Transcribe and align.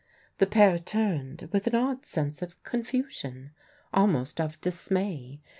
The 0.39 0.47
pair 0.47 0.79
turned 0.79 1.47
with 1.51 1.67
an 1.67 1.75
odd 1.75 2.07
sense 2.07 2.41
of 2.41 2.63
confusion, 2.63 3.51
almost 3.93 4.41
of 4.41 4.59
dismay. 4.59 5.41